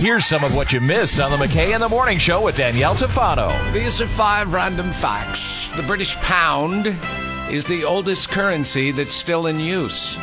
Here's 0.00 0.24
some 0.24 0.44
of 0.44 0.56
what 0.56 0.72
you 0.72 0.80
missed 0.80 1.20
on 1.20 1.30
the 1.30 1.36
McKay 1.36 1.74
in 1.74 1.80
the 1.82 1.88
Morning 1.88 2.16
Show 2.16 2.42
with 2.42 2.56
Danielle 2.56 2.94
Tafano. 2.94 3.70
These 3.74 4.00
are 4.00 4.08
five 4.08 4.54
random 4.54 4.94
facts. 4.94 5.72
The 5.72 5.82
British 5.82 6.16
pound 6.16 6.86
is 7.50 7.66
the 7.66 7.84
oldest 7.84 8.30
currency 8.30 8.92
that's 8.92 9.12
still 9.12 9.46
in 9.46 9.60
use. 9.60 10.16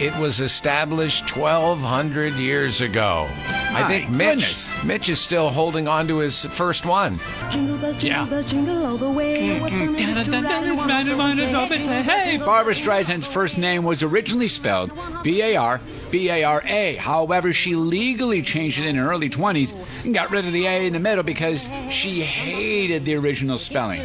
It 0.00 0.12
was 0.16 0.40
established 0.40 1.36
1,200 1.36 2.34
years 2.34 2.80
ago. 2.80 3.28
I 3.70 3.86
think 3.88 4.10
Mitch, 4.10 4.28
goodness. 4.28 4.70
Mitch 4.84 5.08
is 5.08 5.20
still 5.20 5.48
holding 5.50 5.88
on 5.88 6.08
to 6.08 6.18
his 6.18 6.44
first 6.46 6.84
one. 6.86 7.20
Jingle 7.50 7.76
bells, 7.78 7.96
jingle 7.96 8.08
Yeah. 8.24 8.24
bells, 8.30 8.44
jingle 8.46 8.86
all 8.86 8.96
the 8.96 9.10
way. 9.10 9.60
What 9.60 9.70
fun 9.70 9.94
it 9.94 10.00
is 10.00 10.26
to 10.26 10.30
ride 10.32 10.64
in 10.66 10.76
one 11.16 11.38
horse 11.38 11.54
open 11.54 11.84
sleigh. 11.84 12.02
Hey, 12.02 12.36
Barbra 12.38 12.74
Streisand's 12.74 13.26
first 13.26 13.58
name 13.58 13.84
was 13.84 14.02
originally 14.02 14.48
spelled 14.48 14.90
B 15.22 15.42
A 15.42 15.56
R 15.56 15.80
B 16.10 16.30
A 16.30 16.44
R 16.44 16.62
A. 16.66 16.94
However, 16.96 17.52
she 17.52 17.74
legally 17.74 18.42
changed 18.42 18.78
it 18.80 18.86
in 18.86 18.96
her 18.96 19.10
early 19.10 19.28
20s 19.28 19.74
and 20.04 20.14
got 20.14 20.30
rid 20.30 20.46
of 20.46 20.52
the 20.52 20.66
A 20.66 20.86
in 20.86 20.92
the 20.92 20.98
middle 20.98 21.22
because 21.24 21.68
she 21.90 22.20
hated 22.22 23.04
the 23.04 23.14
original 23.14 23.58
spelling. 23.58 24.02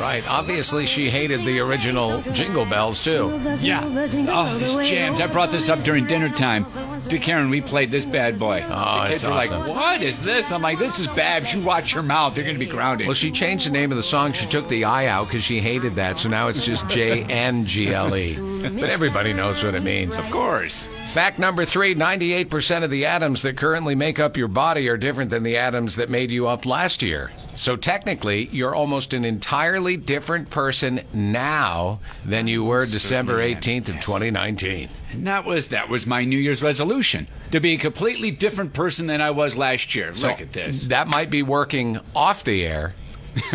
Right. 0.00 0.22
Obviously, 0.28 0.86
she 0.86 1.08
hated 1.10 1.44
the 1.44 1.60
original 1.60 2.20
Jingle 2.32 2.64
Bells, 2.64 3.02
too. 3.02 3.40
Yeah. 3.60 3.82
Oh, 3.84 4.58
this 4.58 4.88
jams. 4.88 5.20
I 5.20 5.26
brought 5.26 5.52
this 5.52 5.68
up 5.68 5.80
during 5.80 6.06
dinner 6.06 6.28
time 6.28 6.66
to 7.08 7.18
Karen. 7.18 7.50
We 7.50 7.60
played 7.60 7.90
this 7.90 8.04
bad 8.04 8.38
boy. 8.38 8.64
Oh, 8.68 9.03
the 9.04 9.10
kids 9.10 9.22
it's 9.22 9.30
were 9.30 9.38
awesome. 9.38 9.60
like, 9.60 9.76
"What 9.76 10.02
is 10.02 10.20
this?" 10.20 10.50
I'm 10.52 10.62
like, 10.62 10.78
"This 10.78 10.98
is 10.98 11.06
bad. 11.08 11.52
You 11.52 11.60
watch 11.60 11.94
your 11.94 12.02
mouth. 12.02 12.34
They're 12.34 12.44
going 12.44 12.56
to 12.56 12.64
be 12.64 12.66
grounded." 12.70 13.06
Well, 13.06 13.14
she 13.14 13.30
changed 13.30 13.66
the 13.66 13.72
name 13.72 13.90
of 13.90 13.96
the 13.96 14.02
song. 14.02 14.32
She 14.32 14.46
took 14.46 14.68
the 14.68 14.84
I 14.84 15.06
out 15.06 15.28
because 15.28 15.42
she 15.44 15.60
hated 15.60 15.94
that. 15.96 16.18
So 16.18 16.28
now 16.28 16.48
it's 16.48 16.64
just 16.64 16.88
J 16.88 17.22
N 17.24 17.66
G 17.66 17.92
L 17.94 18.14
E. 18.16 18.36
But 18.62 18.90
everybody 18.90 19.32
knows 19.32 19.62
what 19.62 19.74
it 19.74 19.82
means. 19.82 20.16
of 20.16 20.24
course. 20.30 20.88
Fact 21.06 21.38
number 21.38 21.64
three 21.64 21.94
98% 21.94 22.82
of 22.82 22.90
the 22.90 23.06
atoms 23.06 23.42
that 23.42 23.56
currently 23.56 23.94
make 23.94 24.18
up 24.18 24.36
your 24.36 24.48
body 24.48 24.88
are 24.88 24.96
different 24.96 25.30
than 25.30 25.44
the 25.44 25.56
atoms 25.56 25.94
that 25.96 26.10
made 26.10 26.30
you 26.32 26.48
up 26.48 26.66
last 26.66 27.02
year. 27.02 27.30
So 27.56 27.76
technically, 27.76 28.48
you're 28.52 28.74
almost 28.74 29.14
an 29.14 29.24
entirely 29.24 29.96
different 29.96 30.50
person 30.50 31.00
now 31.12 32.00
than 32.24 32.46
you 32.48 32.64
were 32.64 32.84
December 32.86 33.38
18th 33.38 33.88
of 33.90 34.00
2019. 34.00 34.88
And 35.12 35.26
that 35.26 35.44
was 35.44 35.68
that 35.68 35.88
was 35.88 36.06
my 36.06 36.24
New 36.24 36.38
Year's 36.38 36.62
resolution 36.62 37.28
to 37.52 37.60
be 37.60 37.74
a 37.74 37.78
completely 37.78 38.30
different 38.30 38.72
person 38.72 39.06
than 39.06 39.20
I 39.20 39.30
was 39.30 39.56
last 39.56 39.94
year. 39.94 40.12
Look 40.12 40.40
at 40.40 40.52
this. 40.52 40.84
That 40.86 41.06
might 41.08 41.30
be 41.30 41.42
working 41.42 42.00
off 42.14 42.42
the 42.44 42.64
air. 42.66 42.94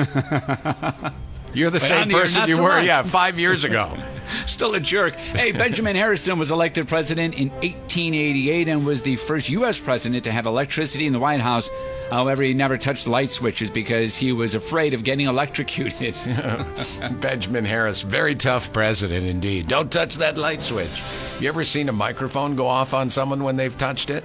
You're 1.54 1.70
the 1.70 1.80
But 1.80 1.82
same 1.82 2.10
person 2.10 2.48
you 2.48 2.56
so 2.58 2.64
were, 2.64 2.70
much. 2.78 2.86
yeah, 2.86 3.02
five 3.04 3.40
years 3.40 3.64
ago. 3.64 3.98
Still 4.46 4.76
a 4.76 4.80
jerk. 4.80 5.16
Hey, 5.16 5.52
Benjamin 5.52 5.96
Harrison 5.96 6.38
was 6.40 6.52
elected 6.52 6.88
president 6.88 7.36
in 7.36 7.50
1888 7.50 8.68
and 8.68 8.86
was 8.86 9.02
the 9.02 9.16
first 9.18 9.50
U.S. 9.50 9.80
president 9.80 10.24
to 10.26 10.32
have 10.32 10.46
electricity 10.46 11.06
in 11.08 11.14
the 11.14 11.20
White 11.20 11.42
House. 11.42 11.70
However, 12.10 12.42
he 12.42 12.54
never 12.56 12.78
touched 12.78 13.08
light 13.08 13.30
switches 13.30 13.70
because 13.70 14.16
he 14.16 14.32
was 14.32 14.56
afraid 14.56 14.94
of 14.96 15.04
getting 15.04 15.28
electrocuted. 15.28 16.16
Benjamin 17.22 17.66
Harris, 17.66 18.02
very 18.02 18.36
tough 18.36 18.74
president 18.74 19.26
indeed. 19.28 19.68
Don't 19.68 19.92
touch 19.92 20.16
that 20.16 20.38
light 20.38 20.62
switch. 20.62 21.04
You 21.40 21.48
ever 21.50 21.64
seen 21.64 21.88
a 21.90 21.94
microphone 21.94 22.56
go 22.56 22.68
off 22.68 22.94
on 22.94 23.10
someone 23.10 23.44
when 23.44 23.56
they've 23.58 23.78
touched 23.78 24.10
it? 24.10 24.24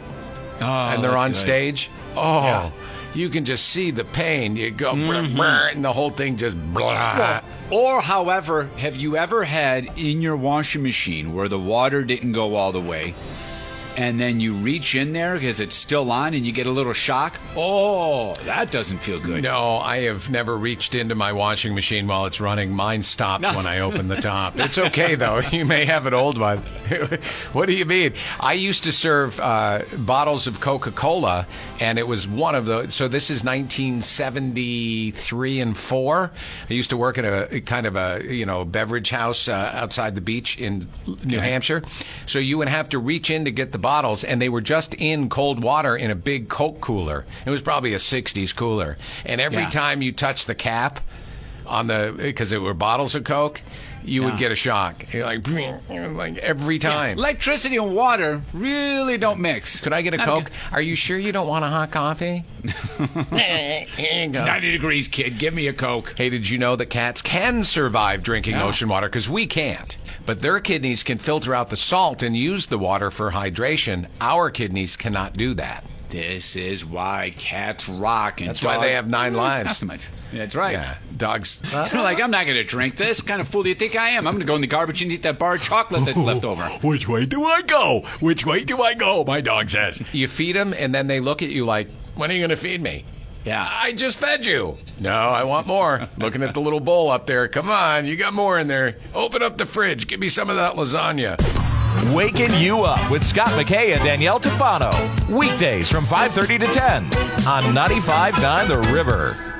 oh, 0.60 0.64
and 0.64 1.02
they're 1.04 1.16
on 1.16 1.30
good. 1.30 1.36
stage. 1.36 1.90
Oh, 2.16 2.42
Yeah. 2.44 2.70
you 3.14 3.28
can 3.28 3.44
just 3.44 3.66
see 3.70 3.90
the 3.90 4.04
pain. 4.04 4.56
You 4.56 4.70
go, 4.70 4.94
brr, 4.94 5.28
brr, 5.36 5.68
and 5.72 5.84
the 5.84 5.92
whole 5.92 6.10
thing 6.10 6.36
just 6.36 6.56
blah. 6.72 7.40
Or, 7.74 8.00
however, 8.00 8.70
have 8.76 8.94
you 8.94 9.16
ever 9.16 9.42
had 9.42 9.98
in 9.98 10.22
your 10.22 10.36
washing 10.36 10.84
machine 10.84 11.34
where 11.34 11.48
the 11.48 11.58
water 11.58 12.04
didn't 12.04 12.30
go 12.30 12.54
all 12.54 12.70
the 12.70 12.80
way, 12.80 13.16
and 13.96 14.20
then 14.20 14.40
you 14.40 14.54
reach 14.54 14.94
in 14.94 15.12
there 15.12 15.34
because 15.34 15.60
it's 15.60 15.74
still 15.74 16.10
on 16.10 16.34
and 16.34 16.46
you 16.46 16.52
get 16.52 16.66
a 16.66 16.70
little 16.70 16.92
shock? 16.92 17.38
Oh, 17.56 18.34
that 18.44 18.70
doesn't 18.70 18.98
feel 18.98 19.20
good. 19.20 19.42
No, 19.42 19.78
I 19.78 20.02
have 20.02 20.30
never 20.30 20.56
reached 20.56 20.94
into 20.94 21.14
my 21.14 21.32
washing 21.32 21.74
machine 21.74 22.06
while 22.06 22.26
it's 22.26 22.40
running. 22.40 22.72
Mine 22.72 23.02
stops 23.02 23.42
No. 23.42 23.56
when 23.56 23.66
I 23.66 23.80
open 23.80 24.08
the 24.08 24.16
top. 24.20 24.58
It's 24.64 24.78
okay 24.78 25.14
though. 25.14 25.40
You 25.52 25.64
may 25.64 25.84
have 25.84 26.06
an 26.06 26.14
old 26.14 26.38
one. 26.38 26.58
what 27.52 27.66
do 27.66 27.72
you 27.74 27.84
mean? 27.84 28.14
I 28.40 28.54
used 28.54 28.84
to 28.84 28.92
serve 28.92 29.38
uh, 29.40 29.82
bottles 29.98 30.46
of 30.46 30.60
Coca 30.60 30.90
Cola, 30.90 31.46
and 31.80 31.98
it 31.98 32.06
was 32.08 32.26
one 32.26 32.54
of 32.54 32.66
the. 32.66 32.88
So 32.90 33.08
this 33.08 33.30
is 33.30 33.44
1973 33.44 35.60
and 35.60 35.76
four. 35.76 36.30
I 36.68 36.72
used 36.72 36.90
to 36.90 36.96
work 36.96 37.18
at 37.18 37.24
a 37.24 37.60
kind 37.60 37.86
of 37.86 37.96
a 37.96 38.22
you 38.24 38.46
know 38.46 38.64
beverage 38.64 39.10
house 39.10 39.48
uh, 39.48 39.70
outside 39.74 40.14
the 40.14 40.20
beach 40.20 40.58
in 40.58 40.88
New 41.06 41.38
Okay. 41.38 41.50
Hampshire. 41.50 41.82
So 42.26 42.38
you 42.38 42.58
would 42.58 42.68
have 42.68 42.88
to 42.90 42.98
reach 42.98 43.30
in 43.30 43.44
to 43.44 43.50
get 43.50 43.72
the 43.72 43.78
bottles, 43.84 44.24
and 44.24 44.40
they 44.42 44.48
were 44.48 44.62
just 44.62 44.94
in 44.94 45.28
cold 45.28 45.62
water 45.62 45.94
in 45.94 46.10
a 46.10 46.14
big 46.14 46.48
Coke 46.48 46.80
cooler. 46.80 47.24
It 47.44 47.50
was 47.50 47.60
probably 47.62 47.92
a 47.94 47.98
60s 47.98 48.52
cooler. 48.56 48.96
And 49.26 49.40
every 49.40 49.58
Yeah. 49.64 49.68
time 49.68 50.00
you 50.02 50.10
touch 50.10 50.46
the 50.46 50.54
cap 50.54 51.00
on 51.66 51.86
the, 51.86 52.14
because 52.16 52.52
it 52.52 52.58
were 52.60 52.74
bottles 52.74 53.14
of 53.14 53.24
Coke, 53.24 53.62
you 54.04 54.22
would 54.24 54.36
get 54.36 54.52
a 54.52 54.54
shock. 54.54 55.12
You're 55.14 55.24
like, 55.24 55.46
like 55.88 56.36
every 56.38 56.78
time. 56.78 57.16
Electricity 57.18 57.76
and 57.76 57.94
water 57.94 58.42
really 58.52 59.16
don't 59.18 59.40
mix. 59.40 59.80
Could 59.80 59.92
I 59.94 60.02
get 60.02 60.12
a 60.14 60.18
Coke? 60.18 60.50
Are 60.72 60.82
you 60.82 60.94
sure 60.94 61.18
you 61.18 61.32
don't 61.32 61.48
want 61.48 61.64
a 61.64 61.68
hot 61.68 61.90
coffee? 61.90 62.44
90 63.32 64.72
degrees, 64.72 65.08
kid. 65.08 65.38
Give 65.38 65.54
me 65.54 65.68
a 65.68 65.72
Coke. 65.72 66.14
Hey, 66.16 66.28
did 66.30 66.48
you 66.48 66.58
know 66.58 66.76
that 66.76 66.86
cats 66.86 67.22
can 67.22 67.62
survive 67.62 68.22
drinking 68.22 68.54
Yeah. 68.54 68.64
ocean 68.64 68.88
water? 68.88 69.08
Because 69.08 69.28
we 69.28 69.46
can't. 69.46 69.96
But 70.26 70.40
their 70.40 70.60
kidneys 70.60 71.02
can 71.02 71.18
filter 71.18 71.54
out 71.54 71.68
the 71.70 71.76
salt 71.76 72.22
and 72.22 72.36
use 72.36 72.66
the 72.66 72.78
water 72.78 73.10
for 73.10 73.30
hydration. 73.32 74.06
Our 74.20 74.50
kidneys 74.50 74.96
cannot 74.96 75.34
do 75.34 75.54
that. 75.54 75.84
This 76.14 76.54
is 76.54 76.84
why 76.84 77.32
cats 77.36 77.88
rock. 77.88 78.40
And 78.40 78.48
That's 78.48 78.62
why 78.62 78.78
they 78.78 78.92
have 78.92 79.08
nine 79.08 79.34
lives. 79.34 79.66
Not 79.66 79.76
so 79.76 79.86
much. 79.86 80.00
That's 80.32 80.54
right. 80.54 80.74
Yeah, 80.74 80.96
dogs. 81.16 81.60
They're 81.72 81.88
like, 81.92 82.20
I'm 82.20 82.30
not 82.30 82.44
going 82.44 82.56
to 82.56 82.62
drink 82.62 82.96
this. 82.96 83.18
What 83.20 83.26
kind 83.26 83.40
of 83.40 83.48
fool 83.48 83.64
do 83.64 83.68
you 83.68 83.74
think 83.74 83.96
I 83.96 84.10
am? 84.10 84.28
I'm 84.28 84.34
going 84.34 84.40
to 84.40 84.46
go 84.46 84.54
in 84.54 84.60
the 84.60 84.68
garbage 84.68 85.02
and 85.02 85.10
eat 85.10 85.24
that 85.24 85.40
bar 85.40 85.56
of 85.56 85.62
chocolate 85.62 86.04
that's 86.04 86.16
left 86.16 86.44
over. 86.44 86.62
Which 86.84 87.08
way 87.08 87.26
do 87.26 87.44
I 87.44 87.62
go? 87.62 88.02
Which 88.20 88.46
way 88.46 88.62
do 88.62 88.80
I 88.80 88.94
go? 88.94 89.24
My 89.24 89.40
dog 89.40 89.70
says. 89.70 90.04
You 90.12 90.28
feed 90.28 90.54
them, 90.54 90.72
and 90.72 90.94
then 90.94 91.08
they 91.08 91.18
look 91.18 91.42
at 91.42 91.48
you 91.48 91.64
like, 91.64 91.88
when 92.14 92.30
are 92.30 92.34
you 92.34 92.40
going 92.40 92.50
to 92.50 92.56
feed 92.56 92.80
me? 92.80 93.04
Yeah. 93.44 93.68
I 93.68 93.92
just 93.92 94.16
fed 94.18 94.46
you. 94.46 94.78
No, 95.00 95.10
I 95.10 95.42
want 95.42 95.66
more. 95.66 96.08
Looking 96.16 96.44
at 96.44 96.54
the 96.54 96.60
little 96.60 96.78
bowl 96.78 97.10
up 97.10 97.26
there. 97.26 97.48
Come 97.48 97.68
on, 97.68 98.06
you 98.06 98.16
got 98.16 98.34
more 98.34 98.56
in 98.60 98.68
there. 98.68 98.98
Open 99.14 99.42
up 99.42 99.58
the 99.58 99.66
fridge. 99.66 100.06
Give 100.06 100.20
me 100.20 100.28
some 100.28 100.48
of 100.48 100.54
that 100.54 100.76
lasagna. 100.76 101.83
Waking 102.12 102.52
you 102.54 102.82
up 102.82 103.10
with 103.10 103.24
Scott 103.24 103.50
McKay 103.50 103.94
and 103.94 104.02
Danielle 104.02 104.40
Tafano. 104.40 104.92
Weekdays 105.28 105.88
from 105.88 106.04
5:30 106.04 106.58
to 106.58 106.66
10 106.66 107.04
on 107.46 107.62
95.9 107.72 108.68
The 108.68 108.78
River. 108.92 109.53